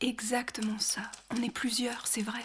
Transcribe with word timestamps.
exactement 0.00 0.78
ça. 0.78 1.02
On 1.30 1.42
est 1.42 1.50
plusieurs, 1.50 2.06
c'est 2.06 2.22
vrai. 2.22 2.42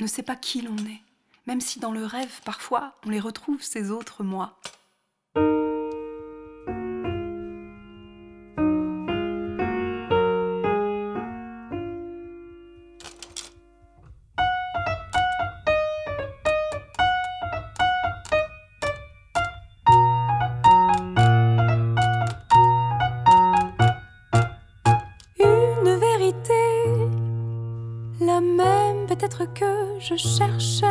On 0.00 0.04
ne 0.04 0.08
sait 0.08 0.22
pas 0.22 0.36
qui 0.36 0.62
l'on 0.62 0.76
est. 0.78 1.02
Même 1.46 1.60
si 1.60 1.80
dans 1.80 1.92
le 1.92 2.04
rêve, 2.04 2.40
parfois, 2.44 2.94
on 3.06 3.10
les 3.10 3.20
retrouve, 3.20 3.62
ces 3.62 3.90
autres 3.90 4.22
moi. 4.22 4.58
Je 30.00 30.16
cherchais 30.16 30.86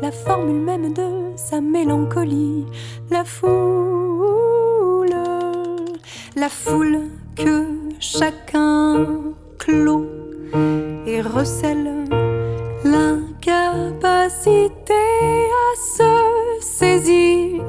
la 0.00 0.12
formule 0.12 0.60
même 0.60 0.92
de 0.92 1.32
sa 1.36 1.60
mélancolie, 1.60 2.66
la 3.10 3.24
foule, 3.24 5.10
la 6.36 6.48
foule 6.48 7.00
que 7.34 7.64
chacun 7.98 9.34
clôt 9.58 10.06
et 11.06 11.20
recèle 11.20 12.04
l'incapacité 12.84 14.94
à 14.94 15.76
se 15.76 16.12
saisir, 16.60 17.64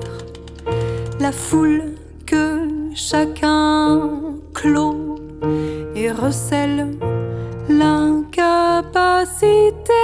la 1.20 1.32
foule 1.32 1.96
que 2.26 2.68
chacun 2.94 4.20
clôt 4.54 5.16
et 5.96 6.12
recèle 6.12 6.92
l'incapacité 7.70 9.95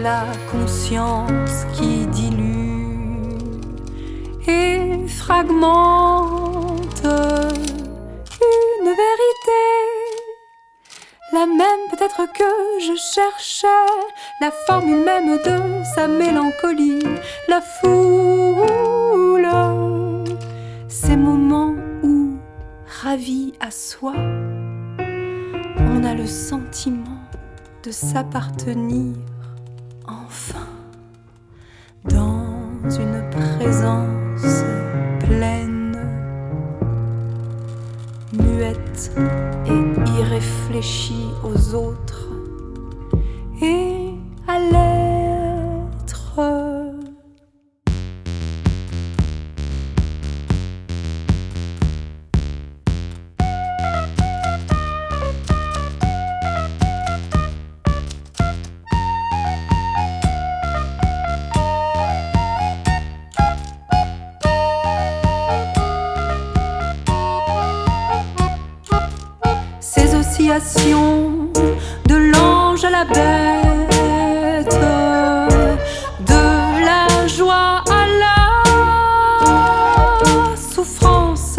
La 0.00 0.24
conscience 0.50 1.66
qui 1.74 2.06
dilue 2.06 3.36
et 4.48 5.06
fragmente 5.08 7.04
une 7.04 8.86
vérité. 8.86 9.66
La 11.32 11.44
même 11.46 11.82
peut-être 11.90 12.24
que 12.32 12.50
je 12.80 12.94
cherchais 13.14 13.66
la 14.40 14.50
formule 14.66 15.04
même 15.04 15.36
de 15.38 15.84
sa 15.94 16.08
mélancolie, 16.08 17.02
la 17.48 17.60
foule 17.60 18.16
ces 20.88 21.16
moments 21.16 21.74
où, 22.02 22.38
ravi 23.02 23.52
à 23.60 23.70
soi, 23.70 24.14
a 26.06 26.14
le 26.14 26.26
sentiment 26.26 27.20
de 27.82 27.90
s'appartenir 27.90 29.16
enfin 30.06 30.68
dans 32.04 32.88
une 32.88 33.28
présence 33.30 34.62
pleine, 35.18 35.98
muette 38.32 39.10
et 39.66 40.20
irréfléchie 40.20 41.26
aux 41.42 41.74
autres 41.74 42.25
de 70.46 72.14
l'ange 72.14 72.84
à 72.84 72.90
la 72.90 73.04
bête, 73.04 74.78
de 76.20 76.84
la 76.84 77.26
joie 77.26 77.82
à 77.90 78.06
la 78.22 78.36
souffrance, 80.56 81.56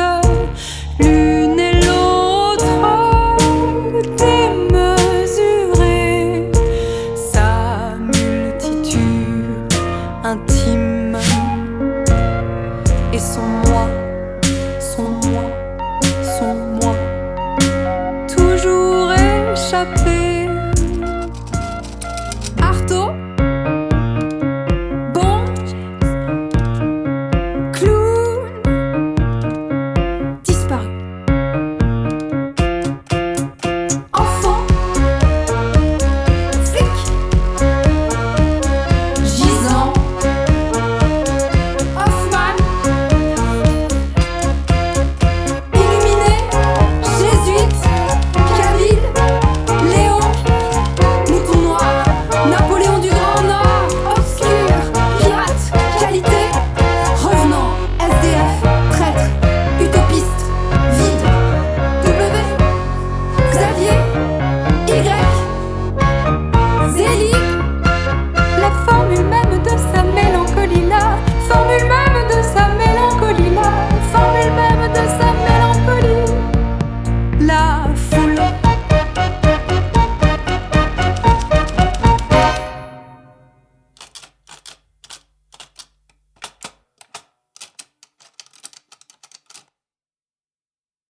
l'une 1.00 1.60
et 1.60 1.74
l'autre 1.86 2.64
démesurée, 4.16 5.70
sa 7.14 7.98
multitude 8.00 9.68
intime 10.24 11.18
et 13.12 13.20
son 13.20 13.42
moi, 13.42 13.90
son 14.80 15.10
moi, 15.28 15.44
son 19.70 19.76
moi. 19.76 19.84
échappé 19.86 20.27